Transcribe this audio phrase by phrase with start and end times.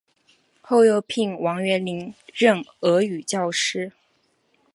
[0.63, 3.91] 后又聘王元龄任俄语教师。